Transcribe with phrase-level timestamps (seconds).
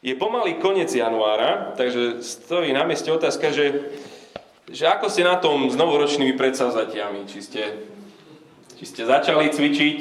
[0.00, 3.92] Je pomalý koniec januára, takže stojí na mieste otázka, že,
[4.72, 7.28] že ako ste na tom s novoročnými predsavzatiami?
[7.28, 7.62] Či ste,
[8.80, 9.98] či ste začali cvičiť,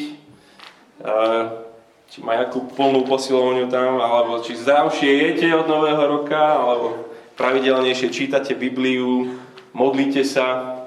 [2.16, 8.08] či má nejakú plnú posilovňu tam, alebo či zdravšie jete od nového roka, alebo pravidelnejšie
[8.08, 9.36] čítate Bibliu,
[9.76, 10.80] modlíte sa.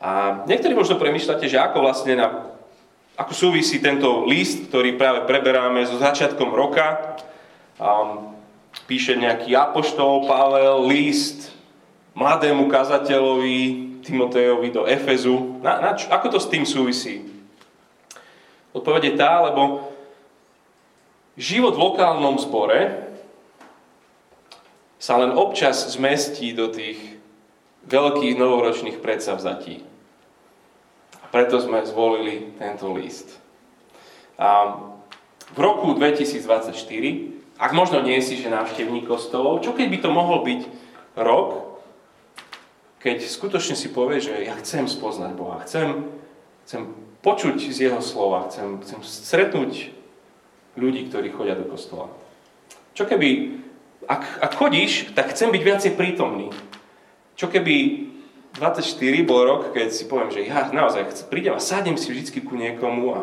[0.00, 2.56] A niektorí možno premýšľate, že ako vlastne na,
[3.20, 7.20] ako súvisí tento list, ktorý práve preberáme so začiatkom roka,
[7.80, 8.36] um,
[8.84, 11.56] píše nejaký apoštol Pavel list
[12.16, 15.60] mladému kazateľovi Timotejovi do Efezu.
[15.60, 17.26] Na, na čo, ako to s tým súvisí?
[18.72, 19.92] Odpoveď je tá, lebo
[21.36, 23.08] život v lokálnom zbore
[24.96, 26.98] sa len občas zmestí do tých
[27.86, 29.84] veľkých novoročných predsavzatí.
[31.20, 33.38] A preto sme zvolili tento list.
[34.40, 34.76] A
[35.52, 40.44] v roku 2024 ak možno nie si, že návštevník kostolov, čo keď by to mohol
[40.44, 40.60] byť
[41.16, 41.80] rok,
[43.00, 46.04] keď skutočne si povie, že ja chcem spoznať Boha, chcem,
[46.68, 46.90] chcem
[47.24, 49.94] počuť z Jeho slova, chcem, chcem stretnúť
[50.76, 52.12] ľudí, ktorí chodia do kostola.
[52.92, 53.60] Čo keby,
[54.04, 56.52] ak, ak chodíš, tak chcem byť viacej prítomný.
[57.36, 58.08] Čo keby
[58.56, 62.56] 24 bol rok, keď si poviem, že ja naozaj prídem a sadnem si vždy ku
[62.56, 63.20] niekomu a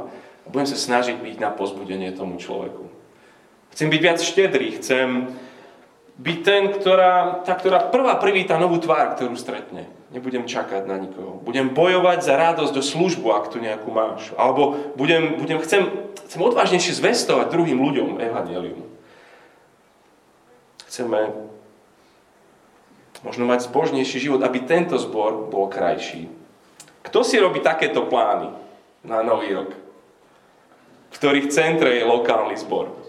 [0.49, 3.02] budem sa snažiť byť na pozbudenie tomu človeku.
[3.73, 5.33] Chcem byť viac štedrý, chcem
[6.13, 9.89] byť ten, ktorá, tá, ktorá prvá privíta novú tvár, ktorú stretne.
[10.13, 11.41] Nebudem čakať na nikoho.
[11.41, 14.29] Budem bojovať za radosť do službu, ak tu nejakú máš.
[14.37, 15.89] Alebo budem, budem, chcem,
[16.29, 18.85] chcem odvážnejšie zvestovať druhým ľuďom evanelium.
[20.85, 21.33] Chceme
[23.25, 26.29] možno mať zbožnejší život, aby tento zbor bol krajší.
[27.01, 28.53] Kto si robí takéto plány
[29.01, 29.73] na nový rok?
[31.09, 33.02] V ktorých centre je lokálny zbor?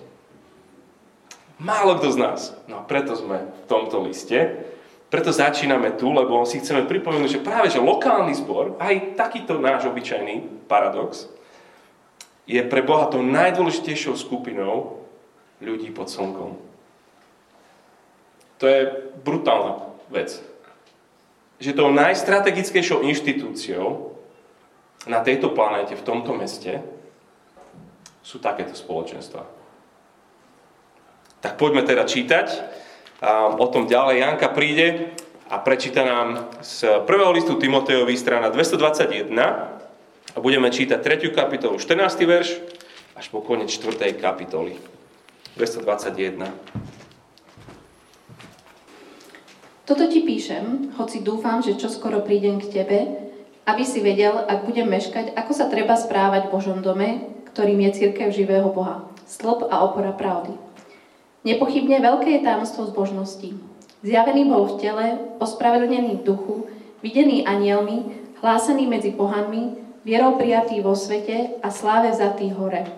[1.59, 2.41] Málo kto z nás.
[2.67, 4.67] No preto sme v tomto liste.
[5.07, 9.87] Preto začíname tu, lebo si chceme pripomenúť, že práve že lokálny zbor, aj takýto náš
[9.87, 11.31] obyčajný paradox,
[12.51, 15.07] je pre Boha tou najdôležitejšou skupinou
[15.63, 16.59] ľudí pod slnkom.
[18.59, 18.81] To je
[19.23, 20.43] brutálna vec.
[21.63, 24.19] Že tou najstrategickejšou inštitúciou
[25.07, 26.83] na tejto planéte, v tomto meste,
[28.25, 29.47] sú takéto spoločenstva.
[31.45, 32.47] Tak poďme teda čítať.
[33.61, 35.13] O tom ďalej Janka príde
[35.53, 39.29] a prečíta nám z prvého listu Timotejovi strana 221
[40.33, 41.37] a budeme čítať 3.
[41.37, 42.25] kapitolu 14.
[42.25, 42.49] verš
[43.13, 44.17] až po koniec 4.
[44.17, 44.81] kapitoly
[45.61, 46.49] 221.
[49.85, 52.99] Toto ti píšem, hoci dúfam, že čoskoro prídem k tebe,
[53.69, 58.01] aby si vedel, ak budem meškať, ako sa treba správať v Božom dome, ktorým je
[58.01, 60.57] církev živého Boha, slop a opora pravdy.
[61.45, 63.53] Nepochybne veľké je tajomstvo zbožnosti.
[64.01, 65.07] Zjavený bol v tele,
[65.45, 66.55] ospravedlnený v duchu,
[67.05, 69.77] videný anielmi, hlásený medzi pohanmi,
[70.09, 72.89] vierou prijatý vo svete a sláve vzatý hore.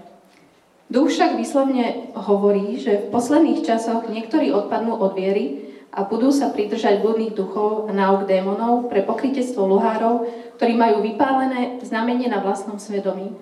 [0.86, 6.54] Duch však vyslovne hovorí, že v posledných časoch niektorí odpadnú od viery a budú sa
[6.54, 12.78] pridržať blúdnych duchov a náuk démonov pre pokrytectvo luhárov, ktorí majú vypálené znamenie na vlastnom
[12.78, 13.34] svedomí.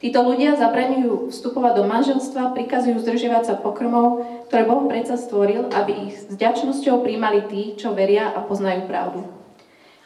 [0.00, 6.08] Títo ľudia zabraňujú vstupovať do manželstva, prikazujú zdržiavať sa pokrmov, ktoré Boh predsa stvoril, aby
[6.08, 9.28] ich s ďačnosťou príjmali tí, čo veria a poznajú pravdu.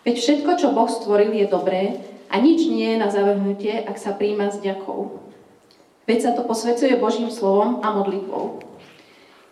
[0.02, 4.18] Veď všetko, čo Boh stvoril, je dobré a nič nie je na zavrhnutie, ak sa
[4.18, 5.14] príjma s ďakou.
[6.10, 8.66] Veď sa to posvedcuje Božím slovom a modlitbou.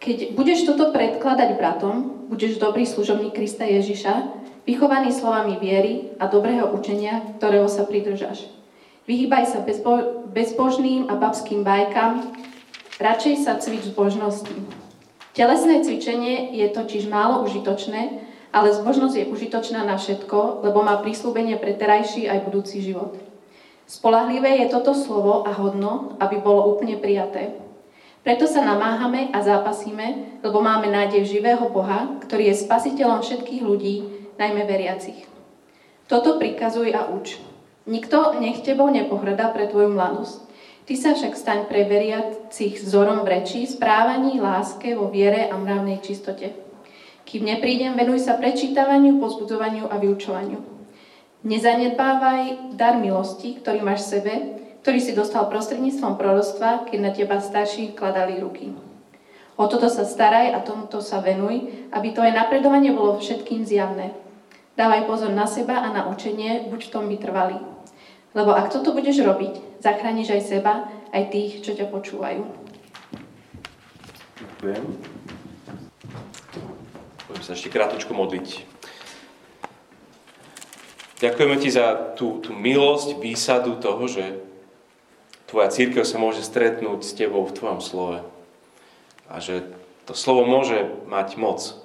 [0.02, 6.66] Keď budeš toto predkladať bratom, budeš dobrý služobník Krista Ježiša, vychovaný slovami viery a dobrého
[6.74, 8.61] učenia, ktorého sa pridržaš.
[9.02, 12.22] Vyhýbaj sa bezbo- bezbožným a babským bajkám,
[13.02, 14.54] radšej sa cvič zbožnosti.
[15.34, 18.22] Telesné cvičenie je totiž málo užitočné,
[18.54, 23.18] ale zbožnosť je užitočná na všetko, lebo má prísľubenie pre terajší aj budúci život.
[23.90, 27.58] Spolahlivé je toto slovo a hodno, aby bolo úplne prijaté.
[28.22, 33.94] Preto sa namáhame a zápasíme, lebo máme nádej živého Boha, ktorý je spasiteľom všetkých ľudí,
[34.38, 35.26] najmä veriacich.
[36.06, 37.51] Toto prikazuj a uč.
[37.82, 40.38] Nikto nech tebou nepohrada pre tvoju mladosť.
[40.86, 46.02] Ty sa však staň pre veriacich vzorom v reči, správaní, láske, vo viere a mravnej
[46.02, 46.54] čistote.
[47.22, 50.58] Kým neprídem, venuj sa prečítavaniu, pozbudzovaniu a vyučovaniu.
[51.42, 54.34] Nezanedbávaj dar milosti, ktorý máš v sebe,
[54.82, 58.74] ktorý si dostal prostredníctvom prorostva, keď na teba starší kladali ruky.
[59.58, 64.14] O toto sa staraj a tomuto sa venuj, aby tvoje napredovanie bolo všetkým zjavné.
[64.74, 67.71] Dávaj pozor na seba a na učenie, buď v tom vytrvalý.
[68.32, 72.40] Lebo ak toto budeš robiť, zachrániš aj seba, aj tých, čo ťa počúvajú.
[74.40, 74.84] Ďakujem.
[77.28, 78.64] Budem sa ešte krátko modliť.
[81.22, 84.42] Ďakujeme ti za tú, tú milosť, výsadu toho, že
[85.46, 88.18] tvoja církev sa môže stretnúť s tebou v tvojom slove.
[89.28, 89.68] A že
[90.08, 91.78] to slovo môže mať moc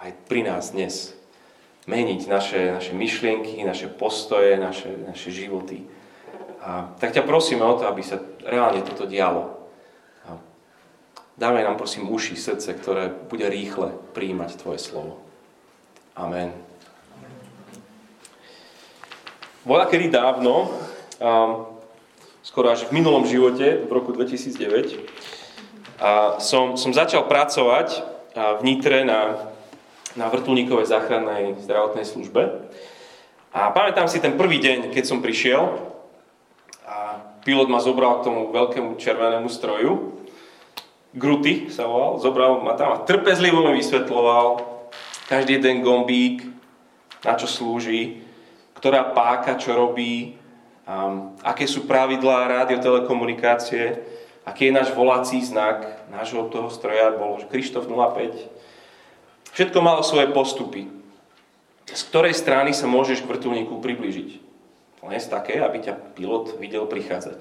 [0.00, 1.14] aj pri nás dnes.
[1.88, 5.88] Meniť naše, naše myšlienky, naše postoje, naše, naše životy.
[6.60, 9.56] A tak ťa prosíme o to, aby sa reálne toto dialo.
[10.28, 10.36] A
[11.40, 15.24] dávaj nám prosím uši, srdce, ktoré bude rýchle príjmať Tvoje slovo.
[16.12, 16.52] Amen.
[19.64, 20.68] Bola kedy dávno,
[21.20, 21.64] um,
[22.44, 25.20] skoro až v minulom živote, v roku 2009,
[26.00, 28.00] a som, som začal pracovať
[28.32, 29.52] v Nitre na,
[30.18, 32.70] na vrtulníkovej záchrannej zdravotnej službe.
[33.50, 35.74] A pamätám si ten prvý deň, keď som prišiel
[36.86, 40.22] a pilot ma zobral k tomu veľkému červenému stroju.
[41.10, 44.62] Gruty sa volal, zobral ma tam a trpezlivo mi vysvetloval
[45.26, 46.46] každý jeden gombík,
[47.26, 48.22] na čo slúži,
[48.78, 50.38] ktorá páka, čo robí,
[50.86, 53.98] um, aké sú pravidlá radiotelekomunikácie,
[54.46, 58.69] aký je náš volací znak nášho toho stroja, bol Krištof 05.
[59.54, 60.86] Všetko malo svoje postupy.
[61.90, 64.28] Z ktorej strany sa môžeš k vrtulníku priblížiť?
[65.00, 67.40] Len z také, aby ťa pilot videl prichádzať.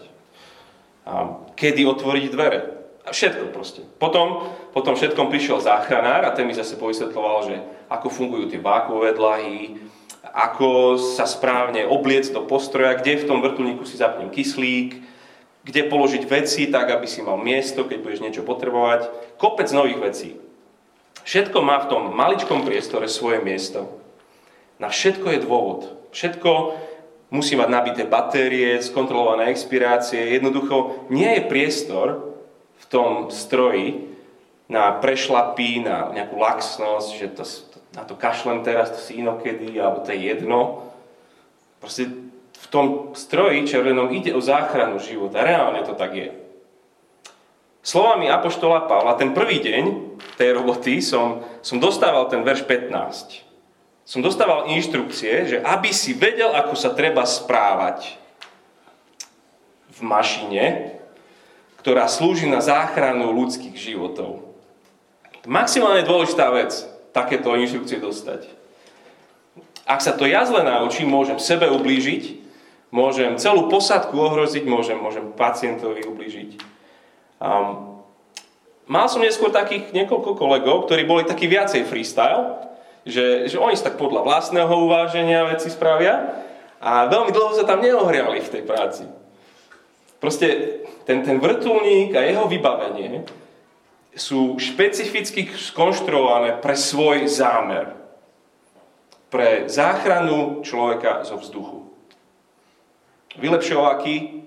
[1.06, 2.60] A kedy otvoriť dvere?
[3.06, 3.82] A všetko proste.
[4.02, 7.56] Potom, potom všetkom prišiel záchranár a ten mi zase povysvetloval, že
[7.90, 9.82] ako fungujú tie vákové dlahy,
[10.30, 15.00] ako sa správne obliec do postroja, kde v tom vrtulníku si zapnem kyslík,
[15.64, 19.10] kde položiť veci tak, aby si mal miesto, keď budeš niečo potrebovať.
[19.42, 20.30] Kopec nových vecí.
[21.30, 23.86] Všetko má v tom maličkom priestore svoje miesto.
[24.82, 25.82] Na všetko je dôvod.
[26.10, 26.50] Všetko
[27.30, 30.34] musí mať nabité batérie, skontrolované expirácie.
[30.34, 32.34] Jednoducho nie je priestor
[32.82, 34.10] v tom stroji
[34.74, 37.46] na prešlapy, na nejakú laxnosť, že to,
[37.94, 40.90] na to kašlem teraz, to si inokedy, alebo to je jedno.
[41.78, 42.10] Proste
[42.58, 45.46] v tom stroji červenom ide o záchranu života.
[45.46, 46.49] Reálne to tak je.
[47.90, 52.94] Slovami Apoštola Pavla, ten prvý deň tej roboty som, som dostával ten verš 15.
[54.06, 58.14] Som dostával inštrukcie, že aby si vedel, ako sa treba správať
[59.98, 60.66] v mašine,
[61.82, 64.46] ktorá slúži na záchranu ľudských životov.
[65.50, 68.54] Maximálne dôležitá vec takéto inštrukcie dostať.
[69.90, 72.38] Ak sa to ja zle naučím, môžem sebe ublížiť,
[72.94, 76.78] môžem celú posadku ohroziť, môžem, môžem pacientovi ublížiť.
[77.40, 78.04] Um,
[78.84, 82.68] mal som neskôr takých niekoľko kolegov, ktorí boli takí viacej freestyle,
[83.08, 86.44] že, že oni sa tak podľa vlastného uváženia veci spravia
[86.84, 89.04] a veľmi dlho sa tam neohriali v tej práci.
[90.20, 93.24] Proste ten, ten vrtulník a jeho vybavenie
[94.12, 97.96] sú špecificky skonštruované pre svoj zámer.
[99.32, 101.88] Pre záchranu človeka zo vzduchu.
[103.40, 104.44] Vylepšováky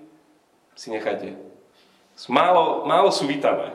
[0.76, 1.51] si nechajte.
[2.28, 3.74] Málo, málo sú vítané.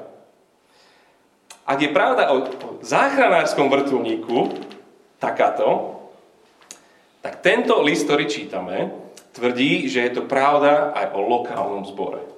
[1.67, 2.47] Ak je pravda o,
[2.79, 4.55] záchranárskom vrtulníku
[5.19, 5.99] takáto,
[7.19, 8.93] tak tento list, ktorý čítame,
[9.35, 12.37] tvrdí, že je to pravda aj o lokálnom zbore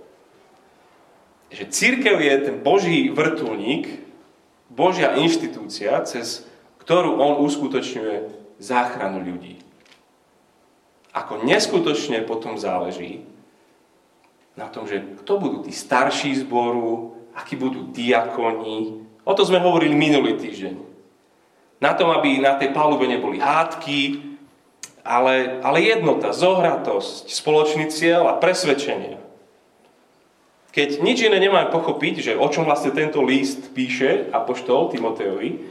[1.50, 4.06] že církev je ten Boží vrtulník,
[4.70, 6.46] Božia inštitúcia, cez
[6.86, 8.16] ktorú on uskutočňuje
[8.62, 9.58] záchranu ľudí.
[11.10, 13.26] Ako neskutočne potom záleží
[14.58, 19.06] na tom, že kto budú tí starší zboru, akí budú diakoni.
[19.24, 20.76] O to sme hovorili minulý týždeň.
[21.80, 24.30] Na tom, aby na tej palube neboli hádky,
[25.06, 29.16] ale, ale jednota, zohratosť, spoločný cieľ a presvedčenie.
[30.70, 35.66] Keď nič iné nemáme pochopiť, že o čom vlastne tento list píše Apoštol Timoteovi,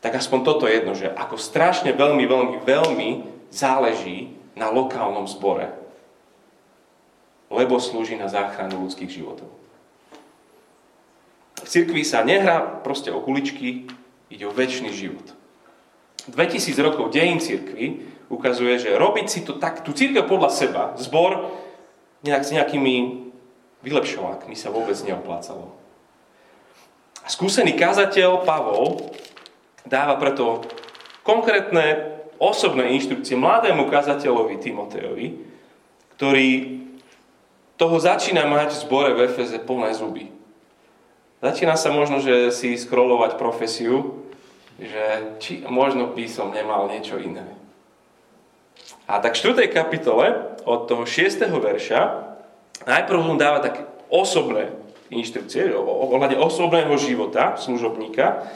[0.00, 3.10] tak aspoň toto jedno, že ako strašne veľmi, veľmi, veľmi
[3.52, 5.83] záleží na lokálnom zbore.
[7.54, 9.46] Lebo slúži na záchranu ľudských životov.
[11.62, 13.88] V cirkvi sa nehrá proste o kuličky,
[14.28, 15.24] ide o väčší život.
[16.28, 21.52] 2000 rokov dejín cirkvi ukazuje, že robiť si to tak, tú církev podľa seba, zbor
[22.24, 22.94] nejak s nejakými
[23.84, 25.76] vylepšovákmi sa vôbec neoplácalo.
[27.24, 29.12] A skúsený kazateľ Pavol
[29.84, 30.64] dáva preto
[31.24, 35.26] konkrétne osobné inštrukcie mladému kazateľovi Timoteovi,
[36.16, 36.48] ktorý
[37.74, 40.30] toho začína mať v zbore v Efeze plné zuby.
[41.42, 44.24] Začína sa možno, že si scrollovať profesiu,
[44.80, 47.44] že či možno by som nemal niečo iné.
[49.04, 49.68] A tak v 4.
[49.68, 51.44] kapitole od toho 6.
[51.46, 52.24] verša
[52.82, 54.74] Najprv on dáva také osobné
[55.14, 58.50] inštrukcie ohľade osobného života služobníka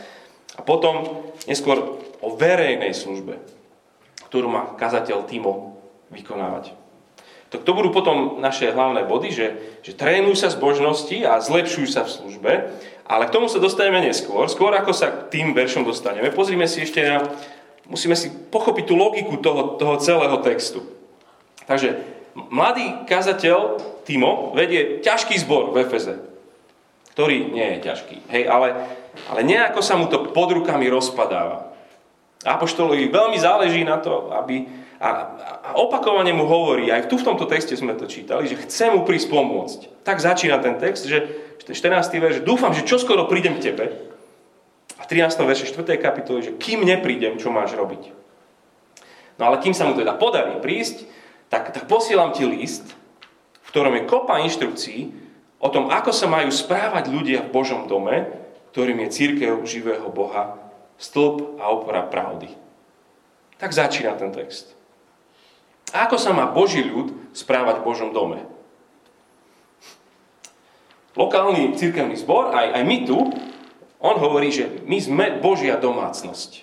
[0.58, 3.38] a potom neskôr o verejnej službe,
[4.26, 5.78] ktorú má kazateľ Timo
[6.10, 6.75] vykonávať.
[7.49, 9.47] Tak to budú potom naše hlavné body, že,
[9.81, 12.52] že trénujú sa zbožnosti a zlepšujú sa v službe,
[13.09, 14.45] ale k tomu sa dostaneme neskôr.
[14.52, 17.25] Skôr ako sa k tým veršom dostaneme, pozrime si ešte na,
[17.88, 20.85] musíme si pochopiť tú logiku toho, toho celého textu.
[21.64, 21.97] Takže
[22.52, 26.17] mladý kazateľ Timo vedie ťažký zbor v Efeze,
[27.17, 28.73] ktorý nie je ťažký, hej, ale,
[29.28, 31.69] ale nejako sa mu to pod rukami rozpadáva.
[32.45, 34.64] Apoštolovi veľmi záleží na to, aby,
[34.99, 35.11] a,
[35.62, 39.07] a opakovane mu hovorí, aj tu v tomto texte sme to čítali, že chce mu
[39.07, 39.81] prísť pomôcť.
[40.02, 41.23] Tak začína ten text, že
[41.62, 42.11] ten 14.
[42.19, 43.85] verš, dúfam, že čoskoro prídem k tebe.
[44.99, 45.38] A 13.
[45.47, 45.85] verše 4.
[46.00, 48.11] kapitoly, že kým neprídem, čo máš robiť.
[49.38, 51.07] No ale kým sa mu teda podarí prísť,
[51.47, 52.97] tak, tak posielam ti list,
[53.62, 55.12] v ktorom je kopa inštrukcií
[55.61, 58.26] o tom, ako sa majú správať ľudia v Božom dome,
[58.75, 60.59] ktorým je církev živého Boha,
[60.99, 62.50] stĺp a opora pravdy.
[63.61, 64.77] Tak začína ten text.
[65.92, 68.45] Ako sa má Boží ľud správať v Božom dome?
[71.16, 73.18] Lokálny církevný zbor, aj, aj my tu,
[73.99, 76.62] on hovorí, že my sme Božia domácnosť.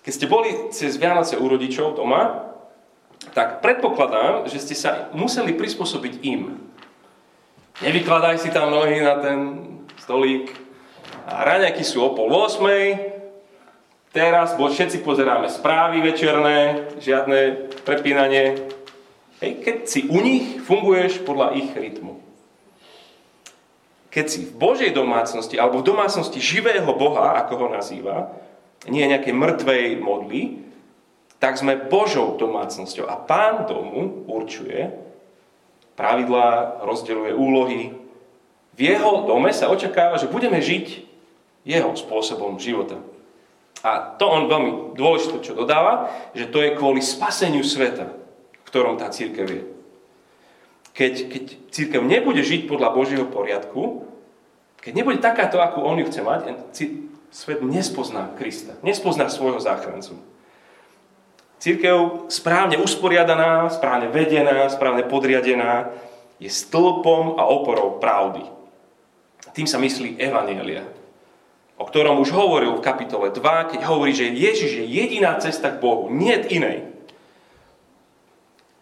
[0.00, 2.54] Keď ste boli cez Vianoce u rodičov doma,
[3.34, 6.56] tak predpokladám, že ste sa museli prispôsobiť im.
[7.84, 9.38] Nevykladaj si tam nohy na ten
[10.00, 10.54] stolík.
[11.26, 13.15] A raňajky sú o pol 8,
[14.16, 18.64] Teraz, bo všetci pozeráme správy večerné, žiadne prepínanie.
[19.44, 22.16] Hej, keď si u nich, funguješ podľa ich rytmu.
[24.08, 28.32] Keď si v Božej domácnosti, alebo v domácnosti živého Boha, ako ho nazýva,
[28.88, 30.64] nie nejakej mŕtvej modly,
[31.36, 33.04] tak sme Božou domácnosťou.
[33.04, 34.96] A pán domu určuje
[35.92, 37.92] pravidlá, rozdeľuje úlohy.
[38.72, 41.04] V jeho dome sa očakáva, že budeme žiť
[41.68, 42.96] jeho spôsobom života.
[43.86, 48.98] A to on veľmi dôležité, čo dodáva, že to je kvôli spaseniu sveta, v ktorom
[48.98, 49.62] tá církev je.
[50.90, 54.10] Keď, keď církev nebude žiť podľa Božieho poriadku,
[54.82, 56.40] keď nebude takáto, ako on ju chce mať,
[57.30, 60.18] svet nespozná Krista, nespozná svojho záchrancu.
[61.62, 65.94] Církev správne usporiadaná, správne vedená, správne podriadená
[66.42, 68.42] je stĺpom a oporou pravdy.
[69.54, 71.05] Tým sa myslí Evanielia
[71.76, 75.80] o ktorom už hovoril v kapitole 2, keď hovorí, že Ježiš je jediná cesta k
[75.80, 76.88] Bohu, nie inej.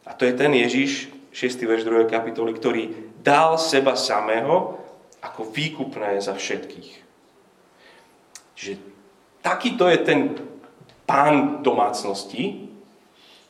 [0.06, 1.66] A to je ten Ježiš, 6.
[1.66, 2.06] verš 2.
[2.06, 2.82] kapitoly, ktorý
[3.18, 4.78] dal seba samého
[5.18, 6.90] ako výkupné za všetkých.
[8.54, 8.74] Čiže
[9.42, 10.20] takýto je ten
[11.08, 12.70] pán domácnosti.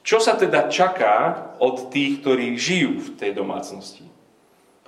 [0.01, 4.09] Čo sa teda čaká od tých, ktorí žijú v tej domácnosti?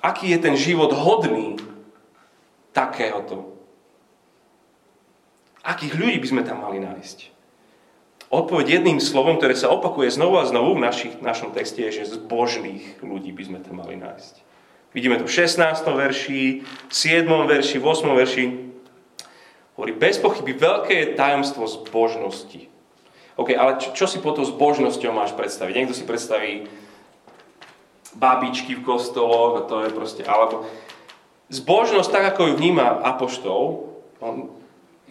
[0.01, 1.61] Aký je ten život hodný
[2.73, 3.56] takéhoto
[5.67, 7.35] Akých ľudí by sme tam mali nájsť?
[8.31, 12.19] Odpoveď jedným slovom, ktoré sa opakuje znovu a znovu v našich, našom texte, je, že
[12.19, 14.35] zbožných ľudí by sme tam mali nájsť.
[14.95, 15.83] Vidíme to v 16.
[15.83, 16.43] verši,
[16.91, 17.27] 7.
[17.27, 18.19] verši, 8.
[18.19, 18.45] verši.
[19.75, 22.71] Hovorí, bez pochyby veľké je tajomstvo zbožnosti.
[23.37, 25.75] OK, ale čo, čo si po to zbožnosťou máš predstaviť?
[25.77, 26.67] Niekto si predstaví
[28.17, 30.65] babičky v kostoloch, a to je proste, alebo
[31.53, 33.93] zbožnosť, tak ako ju vníma Apoštol,
[34.25, 34.49] on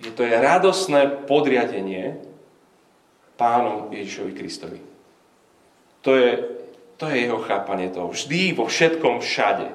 [0.02, 2.20] že to je radosné podriadenie
[3.36, 4.80] pánom Ježišovi Kristovi.
[6.04, 6.32] To je,
[6.96, 8.12] to je jeho chápanie toho.
[8.12, 9.68] Vždy, vo všetkom, všade.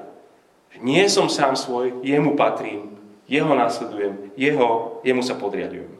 [0.81, 2.95] Nie som sám svoj, jemu patrím,
[3.27, 5.91] jeho následujem, jeho, jemu sa podriadujem.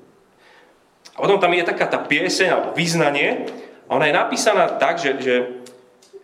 [1.16, 3.52] A potom tam je taká tá pieseň alebo význanie,
[3.92, 5.36] a ona je napísaná tak, že, že,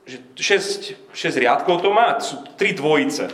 [0.08, 3.28] že 6, 6 riadkov to má, sú tri dvojice.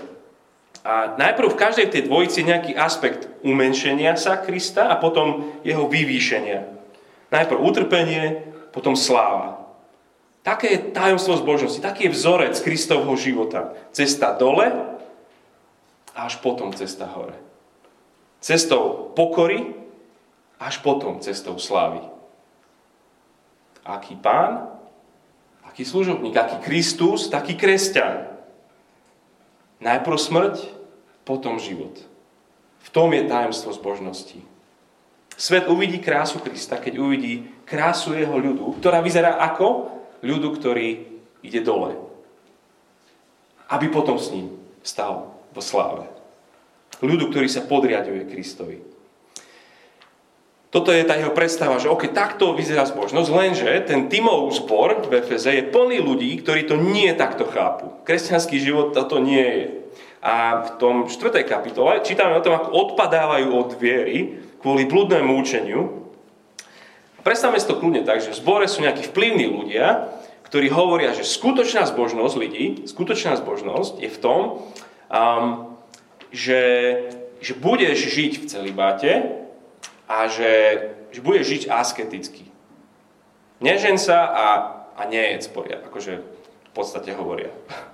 [0.84, 6.68] A najprv v každej tej dvojici nejaký aspekt umenšenia sa Krista a potom jeho vyvýšenia.
[7.32, 9.64] Najprv utrpenie, potom sláva.
[10.44, 13.72] Také je tajomstvo zbožnosti, taký je vzorec Kristovho života.
[13.96, 14.76] Cesta dole
[16.12, 17.40] a až potom cesta hore.
[18.44, 19.72] Cestou pokory
[20.60, 22.04] až potom cestou slávy.
[23.88, 24.68] Aký pán,
[25.64, 28.33] aký služobník, aký Kristus, taký kresťan.
[29.84, 30.56] Najprv smrť,
[31.28, 32.00] potom život.
[32.84, 34.40] V tom je tajemstvo zbožnosti.
[35.36, 39.92] Svet uvidí krásu Krista, keď uvidí krásu jeho ľudu, ktorá vyzerá ako
[40.24, 40.88] ľudu, ktorý
[41.44, 42.00] ide dole.
[43.68, 46.08] Aby potom s ním stal vo sláve.
[47.04, 48.93] Ľudu, ktorý sa podriaduje Kristovi.
[50.74, 55.22] Toto je tá jeho predstava, že ok, takto vyzerá zbožnosť, lenže ten Timov zbor v
[55.22, 57.94] Efeze je plný ľudí, ktorí to nie takto chápu.
[58.02, 59.68] Kresťanský život toto nie je.
[60.26, 61.46] A v tom 4.
[61.46, 66.10] kapitole čítame o tom, ako odpadávajú od viery kvôli blúdnemu učeniu.
[67.22, 70.10] Predstavme si to kľudne tak, že v zbore sú nejakí vplyvní ľudia,
[70.50, 74.42] ktorí hovoria, že skutočná zbožnosť ľudí, skutočná zbožnosť je v tom,
[75.14, 75.78] um,
[76.34, 76.62] že,
[77.46, 79.43] že budeš žiť v celibáte
[80.08, 80.54] a že,
[81.12, 82.46] že budeš žiť asketicky.
[83.64, 84.48] Nežen sa a,
[85.00, 87.52] a nejedz poriad, akože v podstate hovoria.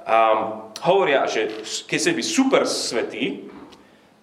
[0.00, 3.24] Um, hovoria, že keď si byť super svetý,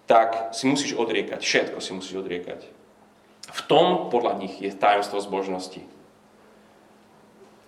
[0.10, 1.40] tak si musíš odriekať.
[1.40, 2.66] Všetko si musíš odriekať.
[3.48, 5.86] V tom, podľa nich, je tajomstvo zbožnosti.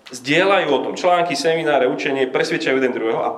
[0.10, 3.32] Zdieľajú o tom články, semináre, učenie, presvedčajú jeden druhého a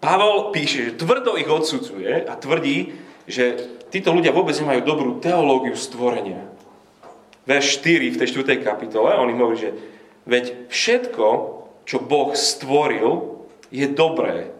[0.00, 5.76] Pavel píše, že tvrdo ich odsudzuje a tvrdí, že títo ľudia vôbec nemajú dobrú teológiu
[5.76, 6.44] stvorenia.
[7.44, 8.64] Verš 4 v tej 4.
[8.64, 9.72] kapitole, on im hovorí, že
[10.24, 11.26] veď všetko,
[11.84, 14.54] čo Boh stvoril, je dobré.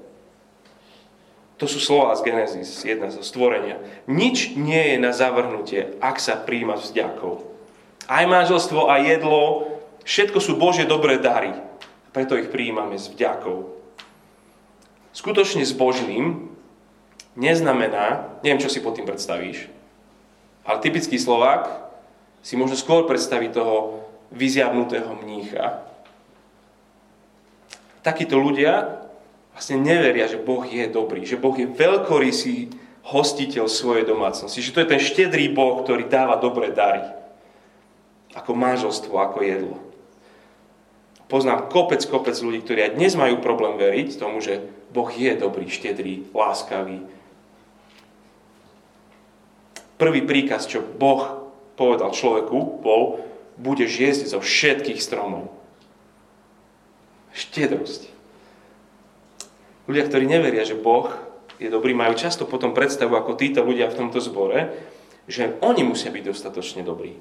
[1.63, 3.81] To sú slova z Genesis, jedna zo stvorenia.
[4.11, 7.47] Nič nie je na zavrhnutie, ak sa príjma vzďakov.
[8.05, 9.71] Aj manželstvo, aj jedlo,
[10.05, 11.57] všetko sú Bože dobré dary.
[12.13, 13.71] Preto ich prijímame s vďakou.
[15.15, 16.54] Skutočne zbožným
[17.35, 19.71] neznamená, neviem, čo si pod tým predstavíš,
[20.65, 21.69] ale typický Slovák
[22.41, 25.85] si možno skôr predstaví toho vyziavnutého mnícha.
[28.05, 29.05] Takíto ľudia
[29.55, 32.75] vlastne neveria, že Boh je dobrý, že Boh je veľkorysý
[33.05, 37.05] hostiteľ svojej domácnosti, že to je ten štedrý Boh, ktorý dáva dobré dary.
[38.35, 39.77] Ako manželstvo, ako jedlo.
[41.31, 44.61] Poznám kopec, kopec ľudí, ktorí aj dnes majú problém veriť tomu, že
[44.93, 47.01] Boh je dobrý, štedrý, láskavý.
[49.95, 53.23] Prvý príkaz, čo Boh povedal človeku, bol,
[53.59, 55.51] budeš jesť zo všetkých stromov.
[57.35, 58.11] Štedrosť.
[59.87, 61.11] Ľudia, ktorí neveria, že Boh
[61.59, 64.75] je dobrý, majú často potom predstavu, ako títo ľudia v tomto zbore,
[65.31, 67.15] že oni musia byť dostatočne dobrí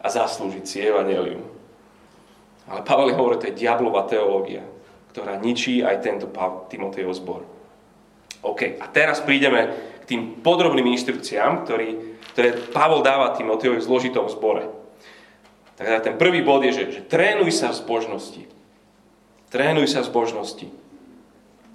[0.00, 1.44] a zaslúžiť si evanelium.
[2.66, 4.66] Ale Pavel hovorí, to je diablová teológia,
[5.14, 6.26] ktorá ničí aj tento
[6.70, 7.42] Timotejov zbor.
[8.42, 9.70] OK, a teraz prídeme
[10.06, 14.70] tým podrobným inštrukciám, ktorý, ktoré Pavel dáva Timotejovi v zložitom zbore.
[15.76, 18.42] Tak ten prvý bod je, že, že trénuj sa v zbožnosti.
[19.52, 20.66] Trénuj sa v zbožnosti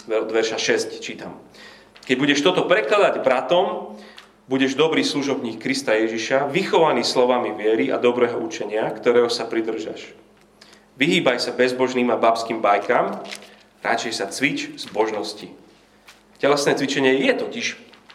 [0.09, 1.37] od verša 6 čítam.
[2.01, 3.93] Keď budeš toto prekladať bratom,
[4.49, 10.17] budeš dobrý služobník Krista Ježiša, vychovaný slovami viery a dobrého učenia, ktorého sa pridržaš.
[10.97, 13.21] Vyhýbaj sa bezbožným a babským bajkám,
[13.85, 15.53] radšej sa cvič z božnosti.
[16.41, 17.67] Telesné cvičenie je totiž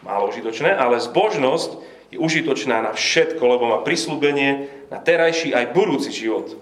[0.07, 1.71] málo užitočné, ale zbožnosť
[2.15, 6.55] je užitočná na všetko, lebo má prislúbenie na terajší aj budúci život.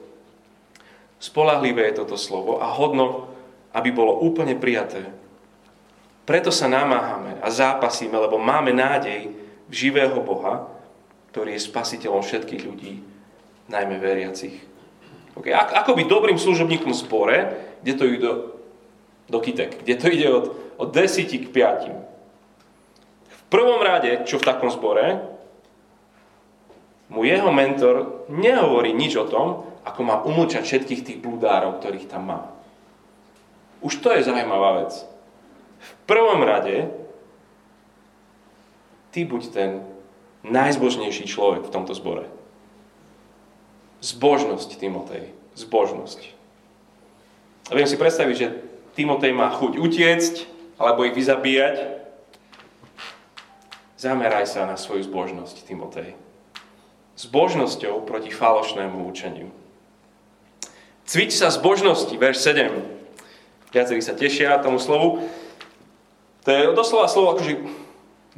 [1.22, 3.36] Spolahlivé je toto slovo a hodno
[3.76, 5.04] aby bolo úplne prijaté.
[6.24, 9.36] Preto sa namáhame a zápasíme, lebo máme nádej
[9.68, 10.72] v živého Boha,
[11.36, 13.04] ktorý je spasiteľom všetkých ľudí,
[13.68, 14.56] najmä veriacich.
[15.36, 15.52] Okay.
[15.52, 17.38] Ako byť dobrým služobníkom v zbore,
[17.84, 18.34] kde to ide do,
[19.28, 20.46] do kytek, kde to ide od,
[20.80, 22.00] od desíti k piatim.
[23.50, 25.22] Prvom rade, čo v takom zbore,
[27.10, 32.24] mu jeho mentor nehovorí nič o tom, ako má umlčať všetkých tých bludárov, ktorých tam
[32.26, 32.42] má.
[33.86, 34.98] Už to je zaujímavá vec.
[35.78, 36.90] V prvom rade
[39.14, 39.86] ty buď ten
[40.42, 42.26] najzbožnejší človek v tomto zbore.
[44.02, 45.32] Zbožnosť, Timotej.
[45.54, 46.20] Zbožnosť.
[47.70, 48.48] A viem si predstaviť, že
[48.94, 50.34] Timotej má chuť utiecť,
[50.78, 51.95] alebo ich vyzabíjať.
[53.96, 56.16] Zameraj sa na svoju zbožnosť, Timotej.
[57.16, 59.48] Zbožnosťou proti falošnému učeniu.
[61.08, 62.96] Cvič sa zbožnosti, verš 7
[63.76, 65.28] viacerí sa tešia tomu slovu.
[66.48, 67.60] To je doslova slovo akože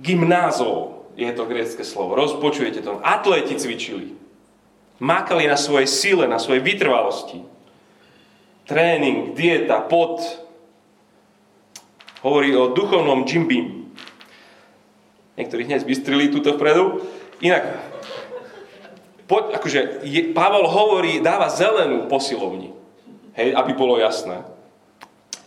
[0.02, 2.18] gymnázo je to grecké slovo.
[2.18, 2.98] Rozpočujete to.
[3.06, 4.18] Atléti cvičili.
[4.98, 7.46] Mákali na svojej sile, na svojej vytrvalosti.
[8.66, 10.22] Tréning, dieta, pot.
[12.26, 13.87] Hovorí o duchovnom džimbim.
[15.38, 17.06] Niektorí hneď zbystrili túto vpredu.
[17.40, 17.64] Inak,
[19.30, 22.74] poď, akože, je, Pavel hovorí, dáva zelenú posilovni.
[23.38, 24.42] Hej, aby bolo jasné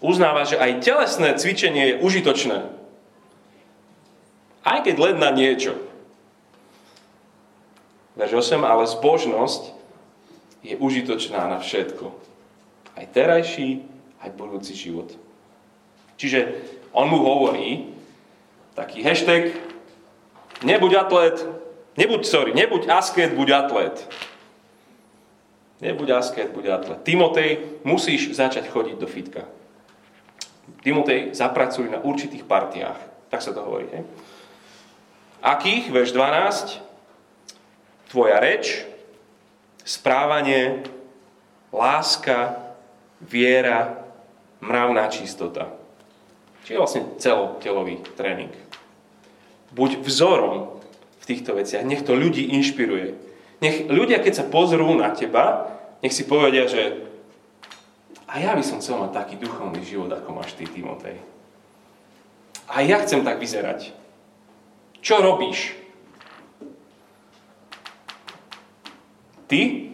[0.00, 2.58] uznáva, že aj telesné cvičenie je užitočné.
[4.64, 5.76] Aj keď len na niečo.
[8.16, 9.72] Verš 8, ale zbožnosť
[10.64, 12.12] je užitočná na všetko.
[12.96, 13.80] Aj terajší,
[14.20, 15.16] aj budúci život.
[16.20, 16.60] Čiže
[16.92, 17.96] on mu hovorí,
[18.76, 19.56] taký hashtag,
[20.62, 21.36] nebuď atlet,
[21.96, 23.96] nebuď, sorry, nebuď asket, buď atlet.
[25.80, 27.00] Nebuď asket, buď atlet.
[27.02, 29.48] Timotej, musíš začať chodiť do fitka.
[30.84, 33.00] Timotej, zapracuj na určitých partiách.
[33.32, 33.88] Tak sa to hovorí.
[33.88, 34.04] Hej?
[35.40, 35.88] Akých?
[35.88, 36.84] Verš 12.
[38.12, 38.84] Tvoja reč,
[39.86, 40.84] správanie,
[41.72, 42.58] láska,
[43.22, 44.02] viera,
[44.60, 45.70] mravná čistota.
[46.66, 48.52] Čiže vlastne celotelový tréning.
[49.70, 50.80] Buď vzorom
[51.20, 51.86] v týchto veciach.
[51.86, 53.14] Nech to ľudí inšpiruje.
[53.60, 55.68] Nech ľudia, keď sa pozrú na teba,
[56.00, 57.10] nech si povedia, že
[58.30, 61.18] a ja by som chcel mať taký duchovný život, ako máš ty, Timotej.
[62.70, 63.90] A ja chcem tak vyzerať.
[65.02, 65.74] Čo robíš?
[69.50, 69.90] Ty?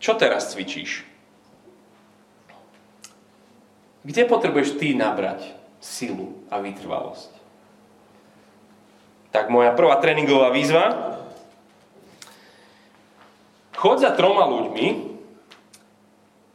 [0.00, 1.04] Čo teraz cvičíš?
[4.00, 5.52] Kde potrebuješ ty nabrať
[5.84, 7.35] silu a vytrvalosť?
[9.36, 11.12] Tak moja prvá tréningová výzva.
[13.76, 15.12] Chod za troma ľuďmi,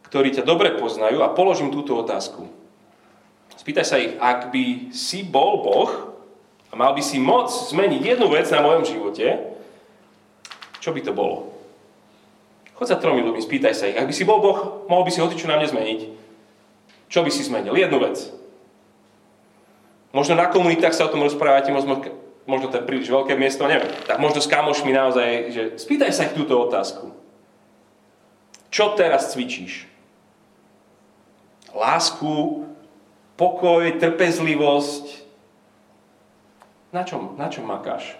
[0.10, 2.50] ktorí ťa dobre poznajú a položím túto otázku.
[3.54, 6.18] Spýtaj sa ich, ak by si bol Boh
[6.68, 9.54] a mal by si moc zmeniť jednu vec na mojom živote,
[10.82, 11.54] čo by to bolo?
[12.82, 15.22] Chod za tromi ľuďmi, spýtaj sa ich, ak by si bol Boh, mohol by si
[15.22, 16.02] hocičo na mne zmeniť.
[17.14, 17.78] Čo by si zmenil?
[17.78, 18.18] Jednu vec.
[20.18, 22.02] Možno na komunitách sa o tom rozprávate, možno,
[22.52, 23.88] možno to je príliš veľké miesto, neviem.
[24.04, 27.16] Tak možno s kamošmi naozaj, že spýtaj sa ich túto otázku.
[28.68, 29.92] Čo teraz cvičíš?
[31.76, 32.68] lásku,
[33.40, 35.24] pokoj, trpezlivosť.
[36.92, 38.20] Na čom, na čom makáš?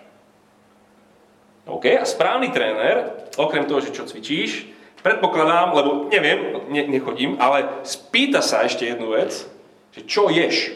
[1.68, 4.66] OK, a správny tréner, okrem toho, že čo cvičíš,
[5.06, 9.46] predpokladám, lebo neviem, ne, nechodím, ale spýta sa ešte jednu vec,
[9.92, 10.74] že čo ješ?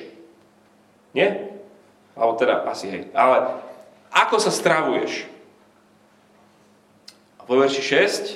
[1.15, 1.44] Nie?
[2.15, 3.03] Alebo teda asi hej.
[3.11, 3.59] Ale
[4.15, 5.35] ako sa stravuješ?
[7.45, 7.81] vo verši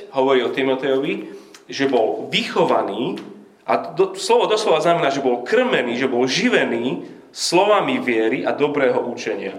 [0.09, 1.33] 6 hovorí o Timotejovi,
[1.69, 3.17] že bol vychovaný
[3.65, 8.97] a do, slovo doslova znamená, že bol krmený, že bol živený slovami viery a dobrého
[9.05, 9.57] učenia.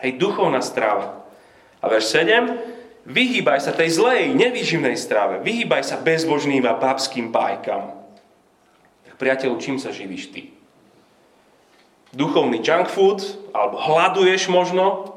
[0.00, 1.20] Hej, duchovná strava.
[1.84, 3.04] A verš 7.
[3.04, 5.42] Vyhýbaj sa tej zlej, nevýživnej strave.
[5.42, 7.92] Vyhýbaj sa bezbožným a babským pájkam.
[9.04, 10.54] Tak priateľu, čím sa živíš ty?
[12.12, 13.24] Duchovný junk food?
[13.56, 15.16] Alebo hľaduješ možno?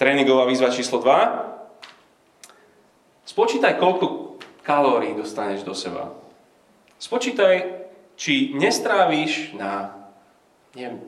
[0.00, 3.28] Tréningová výzva číslo 2.
[3.28, 6.16] Spočítaj, koľko kalórií dostaneš do seba.
[6.96, 7.84] Spočítaj,
[8.16, 9.92] či nestrávíš na
[10.74, 11.04] neviem,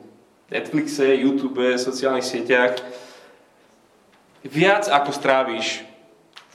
[0.47, 2.79] Netflixe, YouTube, sociálnych sieťach
[4.47, 5.83] viac ako strávíš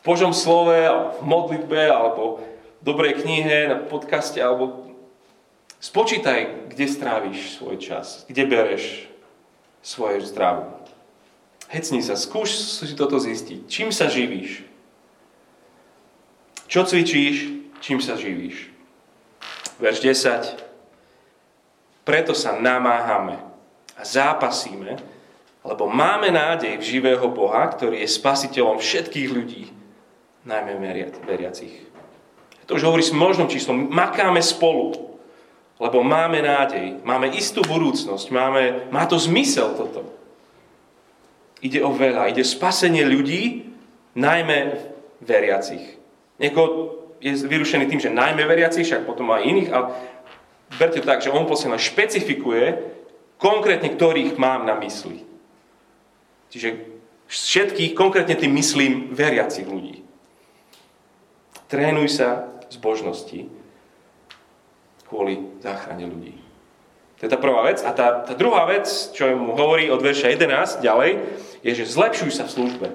[0.00, 0.88] v Božom slove,
[1.20, 2.40] v modlitbe, alebo
[2.80, 4.91] v dobrej knihe, na podcaste, alebo
[5.82, 9.10] spočítaj, kde strávíš svoj čas, kde bereš
[9.82, 10.70] svoje zdravu.
[11.66, 13.66] Hecni sa, skúš si toto zistiť.
[13.66, 14.62] Čím sa živíš?
[16.70, 17.50] Čo cvičíš?
[17.82, 18.72] Čím sa živíš?
[19.82, 20.62] verš 10.
[22.06, 23.42] Preto sa namáhame
[23.98, 24.98] a zápasíme,
[25.62, 29.70] lebo máme nádej v živého Boha, ktorý je spasiteľom všetkých ľudí,
[30.46, 30.78] najmä
[31.26, 31.74] veriacich.
[32.66, 33.90] To už hovorí s možným číslom.
[33.90, 35.11] Makáme spolu,
[35.82, 40.06] lebo máme nádej, máme istú budúcnosť, máme, má to zmysel toto.
[41.58, 43.66] Ide o veľa, ide spasenie ľudí,
[44.14, 44.78] najmä
[45.18, 45.98] veriacich.
[46.38, 49.86] Niekoho je vyrušený tým, že najmä veriaci, však potom aj iných, ale
[50.78, 52.94] berte to tak, že on posledná špecifikuje
[53.42, 55.26] konkrétne, ktorých mám na mysli.
[56.54, 56.78] Čiže
[57.26, 60.06] všetkých, konkrétne tým myslím veriacich ľudí.
[61.66, 63.61] Trénuj sa z božnosti
[65.12, 66.32] kvôli záchrane ľudí.
[67.20, 67.84] To je tá prvá vec.
[67.84, 71.20] A tá, tá druhá vec, čo mu hovorí od verša 11 ďalej,
[71.60, 72.88] je, že zlepšuj sa v službe.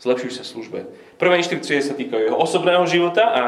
[0.00, 0.80] Zlepšuj sa v službe.
[1.20, 3.42] Prvé inštrukcie sa týkajú jeho osobného života a,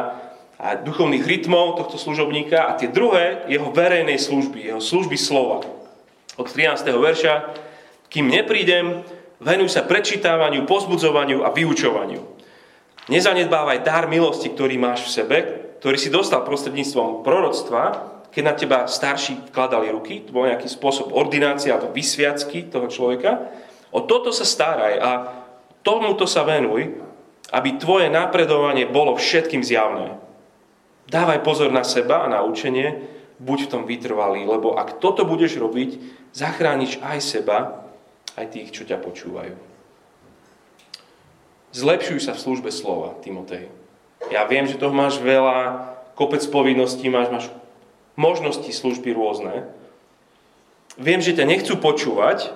[0.61, 5.65] a duchovných rytmov tohto služobníka a tie druhé jeho verejnej služby, jeho služby slova.
[6.37, 6.85] Od 13.
[6.85, 7.57] verša,
[8.13, 9.01] kým neprídem,
[9.41, 12.21] venuj sa prečítávaniu, pozbudzovaniu a vyučovaniu.
[13.09, 15.39] Nezanedbávaj dar milosti, ktorý máš v sebe,
[15.85, 21.13] ktorý si dostal prostredníctvom proroctva, keď na teba starší vkladali ruky, to bol nejaký spôsob
[21.13, 23.53] ordinácie alebo vysviacky toho človeka.
[23.93, 25.11] O toto sa staraj a
[25.85, 26.89] tomuto sa venuj,
[27.53, 30.17] aby tvoje napredovanie bolo všetkým zjavné.
[31.13, 33.05] Dávaj pozor na seba a na učenie,
[33.37, 36.01] buď v tom vytrvalý, lebo ak toto budeš robiť,
[36.33, 37.85] zachrániš aj seba,
[38.41, 39.53] aj tých, čo ťa počúvajú.
[41.77, 43.84] Zlepšuj sa v službe slova, Timotej.
[44.33, 47.47] Ja viem, že toho máš veľa, kopec povinností, máš, máš
[48.15, 49.67] možnosti služby rôzne.
[50.97, 52.55] Viem, že ťa nechcú počúvať.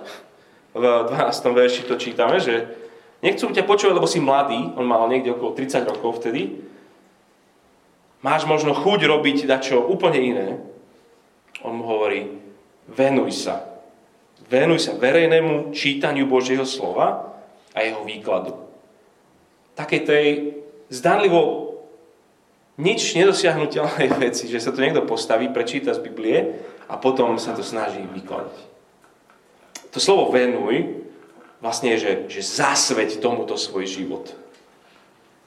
[0.72, 1.58] V 12.
[1.58, 2.70] verši to čítame, že
[3.18, 6.62] Nechcú ťa počúvať, lebo si mladý, on mal niekde okolo 30 rokov vtedy.
[8.22, 10.48] máš možno chuť robiť dačo úplne iné,
[11.66, 12.30] on mu hovorí,
[12.86, 13.66] venuj sa.
[14.46, 17.34] Venuj sa verejnému čítaniu Božieho slova
[17.74, 18.54] a jeho výkladu.
[19.74, 20.26] Také tej
[20.88, 21.74] zdanlivo
[22.78, 27.64] nič nedosiahnutelnej veci, že sa to niekto postaví, prečíta z Biblie a potom sa to
[27.64, 28.56] snaží vykladať.
[29.92, 31.04] To slovo venuj
[31.58, 34.30] vlastne je, že, že zasveť tomuto svoj život.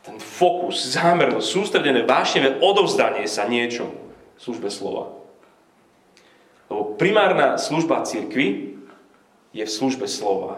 [0.02, 3.94] Ten fokus, zámernosť, sústredené, vášnevé odovzdanie sa niečomu
[4.42, 5.14] službe slova.
[6.68, 8.74] Lebo primárna služba církvy
[9.54, 10.58] je v službe slova.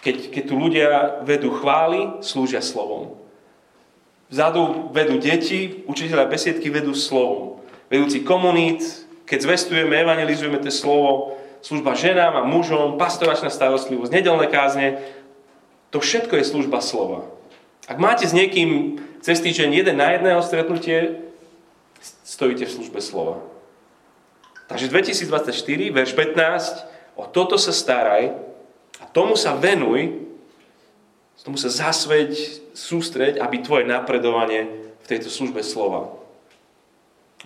[0.00, 3.18] Keď, keď tu ľudia vedú chvály, slúžia slovom.
[4.28, 7.64] Vzadu vedú deti, učiteľa besiedky vedú slovom.
[7.88, 8.84] Vedúci komunít,
[9.24, 15.00] keď zvestujeme, evangelizujeme to slovo, služba ženám a mužom, pastoračná starostlivosť, nedelné kázne,
[15.88, 17.24] to všetko je služba slova.
[17.88, 21.24] Ak máte s niekým cez týždeň jeden na jedného stretnutie,
[22.28, 23.40] stojíte v službe slova.
[24.68, 25.56] Takže 2024,
[25.96, 28.36] verš 15, o toto sa staraj
[29.00, 30.27] a tomu sa venuj,
[31.44, 32.34] tomu sa zasveď,
[32.74, 36.14] sústreď, aby tvoje napredovanie v tejto službe slova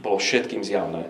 [0.00, 1.09] bolo všetkým zjavné.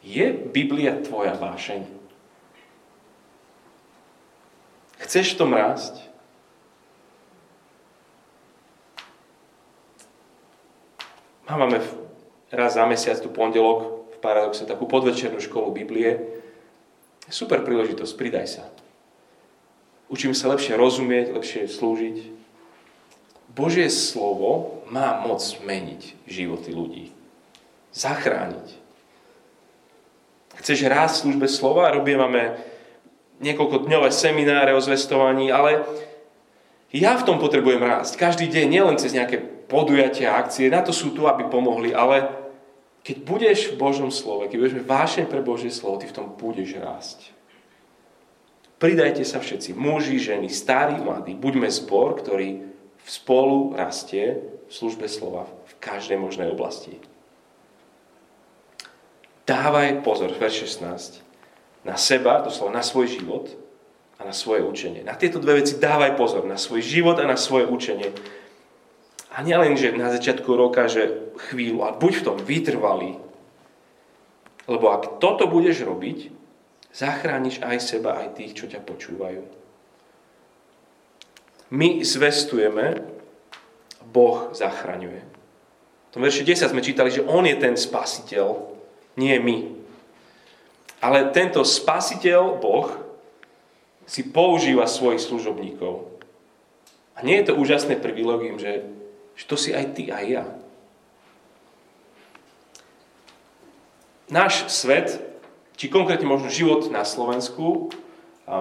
[0.00, 1.84] Je Biblia tvoja vášeň?
[5.04, 6.10] Chceš v tom rásť?
[11.50, 11.82] Máme
[12.54, 16.40] raz za mesiac tu pondelok v Paradoxe takú podvečernú školu Biblie.
[17.26, 18.64] Super príležitosť, pridaj sa.
[20.10, 22.16] Učíme sa lepšie rozumieť, lepšie slúžiť.
[23.54, 27.04] Božie slovo má moc meniť životy ľudí.
[27.94, 28.78] Zachrániť.
[30.58, 31.94] Chceš rásť v službe slova?
[31.94, 32.58] Robíme
[33.40, 35.86] niekoľko dňové semináre o zvestovaní, ale
[36.90, 38.18] ja v tom potrebujem rásť.
[38.18, 39.38] Každý deň, nielen cez nejaké
[39.70, 42.28] podujatia, akcie, na to sú tu, aby pomohli, ale
[43.06, 46.76] keď budeš v Božom slove, keď budeš vášeň pre Božie slovo, ty v tom budeš
[46.76, 47.32] rásť.
[48.80, 51.36] Pridajte sa všetci, muži, ženy, starí, mladí.
[51.36, 52.64] Buďme zbor, ktorý
[53.04, 56.96] spolu rastie v službe slova v každej možnej oblasti.
[59.44, 61.20] Dávaj pozor, verš 16,
[61.84, 63.52] na seba, doslova na svoj život
[64.16, 65.04] a na svoje učenie.
[65.04, 68.16] Na tieto dve veci dávaj pozor, na svoj život a na svoje učenie.
[69.28, 73.20] A nielen, že na začiatku roka, že chvíľu, a buď v tom vytrvalý.
[74.64, 76.39] Lebo ak toto budeš robiť,
[76.90, 79.42] Zachrániš aj seba, aj tých, čo ťa počúvajú.
[81.70, 82.98] My zvestujeme,
[84.10, 85.22] Boh zachraňuje.
[85.22, 88.58] V tom verši 10 sme čítali, že On je ten spasiteľ,
[89.14, 89.56] nie my.
[90.98, 92.90] Ale tento spasiteľ, Boh,
[94.10, 96.10] si používa svojich služobníkov.
[97.14, 98.82] A nie je to úžasné privilegium, že,
[99.38, 100.44] že to si aj ty, aj ja.
[104.26, 105.29] Náš svet
[105.80, 107.88] či konkrétne možno život na Slovensku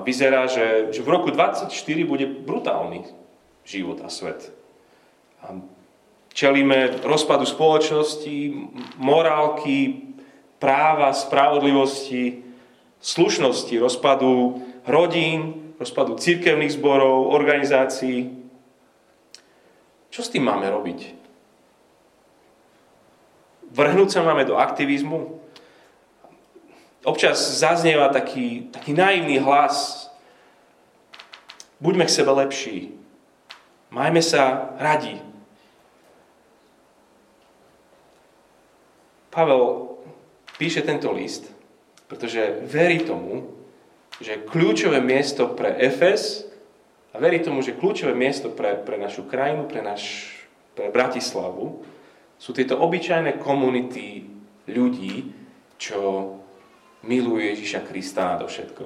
[0.07, 3.11] vyzerá, že, že v roku 2024 bude brutálny
[3.67, 4.47] život a svet.
[6.31, 8.55] Čelíme rozpadu spoločnosti,
[9.03, 10.07] morálky,
[10.63, 12.39] práva, spravodlivosti,
[13.03, 18.31] slušnosti, rozpadu rodín, rozpadu církevných zborov, organizácií.
[20.07, 21.19] Čo s tým máme robiť?
[23.75, 25.38] Vrhnúť sa máme do aktivizmu?
[27.03, 30.07] Občas zaznieva taký, taký naivný hlas.
[31.79, 32.91] Buďme k sebe lepší.
[33.89, 35.17] Majme sa radi.
[39.31, 39.95] Pavel
[40.59, 41.47] píše tento list,
[42.11, 43.55] pretože verí tomu,
[44.19, 46.43] že kľúčové miesto pre Efes
[47.15, 50.35] a verí tomu, že kľúčové miesto pre, pre našu krajinu, pre, naš,
[50.75, 51.79] pre Bratislavu
[52.35, 54.27] sú tieto obyčajné komunity
[54.67, 55.31] ľudí,
[55.79, 56.35] čo
[57.03, 58.83] milujú Ježiša Krista do všetko.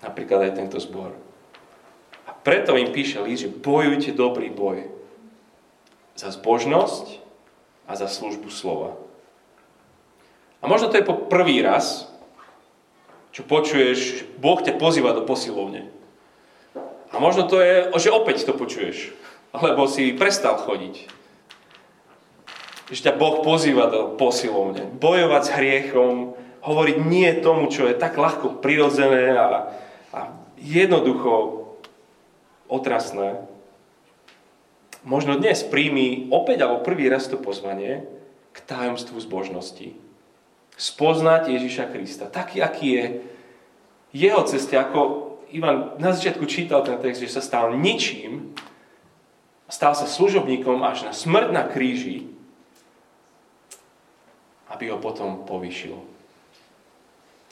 [0.00, 1.12] Napríklad aj tento zbor.
[2.24, 4.88] A preto im píše list, že bojujte dobrý boj
[6.16, 7.20] za zbožnosť
[7.86, 8.96] a za službu slova.
[10.60, 12.08] A možno to je po prvý raz,
[13.30, 15.88] čo počuješ, že Boh ťa pozýva do posilovne.
[17.10, 19.14] A možno to je, že opäť to počuješ,
[19.50, 21.19] alebo si prestal chodiť
[22.90, 24.86] že ťa Boh pozýva do posilovne.
[24.98, 29.48] Bojovať s hriechom, hovoriť nie tomu, čo je tak ľahko prirodzené a,
[30.10, 30.20] a
[30.58, 31.64] jednoducho
[32.66, 33.46] otrasné.
[35.06, 38.04] Možno dnes príjmi opäť alebo prvý raz to pozvanie
[38.52, 39.96] k tajomstvu zbožnosti.
[40.76, 42.26] Spoznať Ježiša Krista.
[42.28, 43.04] Taký, aký je
[44.12, 48.52] jeho ceste, ako Ivan na začiatku čítal ten text, že sa stal ničím
[49.70, 52.26] Stal sa služobníkom až na smrť na kríži,
[54.80, 55.92] aby ho potom povýšil.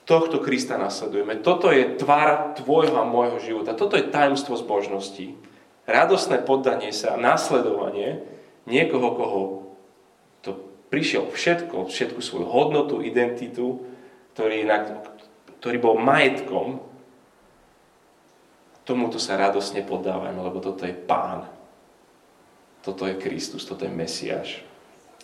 [0.08, 1.44] Tohto Krista nasledujeme.
[1.44, 3.76] Toto je tvar tvojho a môjho života.
[3.76, 5.36] Toto je tajomstvo zbožnosti.
[5.84, 8.24] Radosné poddanie sa, nasledovanie
[8.64, 9.40] niekoho, koho
[10.40, 10.56] to
[10.88, 13.84] prišiel všetko, všetku svoju hodnotu, identitu,
[14.32, 14.64] ktorý,
[15.60, 16.80] ktorý bol majetkom,
[18.88, 21.44] tomuto sa radosne poddávajme, lebo toto je Pán.
[22.80, 24.64] Toto je Kristus, toto je Mesiáš.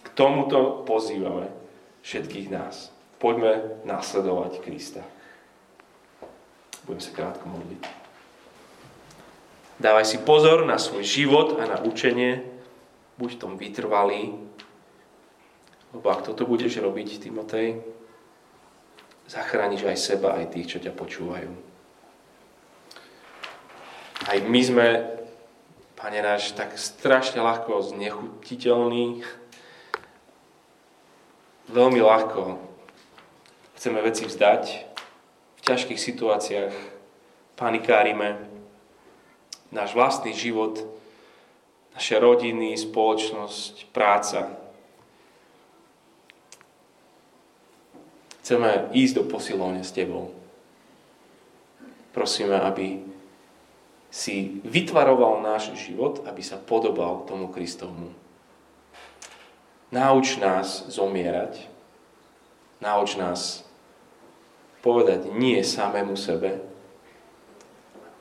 [0.04, 1.63] K tomuto pozývame
[2.04, 2.92] všetkých nás.
[3.18, 5.00] Poďme nasledovať Krista.
[6.84, 7.80] Budem sa krátko modliť.
[9.80, 12.44] Dávaj si pozor na svoj život a na učenie.
[13.16, 14.36] Buď v tom vytrvalý.
[15.96, 17.80] Lebo ak toto budeš robiť, Timotej,
[19.30, 21.50] zachrániš aj seba, aj tých, čo ťa počúvajú.
[24.28, 24.86] Aj my sme,
[25.94, 29.24] Pane náš, tak strašne ľahko znechutiteľní,
[31.68, 32.60] veľmi ľahko
[33.76, 34.62] chceme veci vzdať,
[35.56, 36.74] v ťažkých situáciách
[37.56, 38.40] panikárime,
[39.68, 40.80] náš vlastný život,
[41.94, 44.50] naše rodiny, spoločnosť, práca.
[48.42, 50.32] Chceme ísť do posilovne s Tebou.
[52.12, 53.02] Prosíme, aby
[54.14, 58.23] si vytvaroval náš život, aby sa podobal tomu Kristovmu.
[59.94, 61.70] Nauč nás zomierať.
[62.82, 63.62] Nauč nás
[64.82, 66.58] povedať nie samému sebe.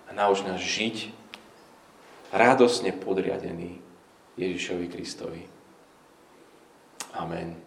[0.05, 1.09] A nauč nás žiť
[2.29, 3.81] radosne podriadený
[4.37, 5.41] Ježišovi Kristovi.
[7.17, 7.62] Amen.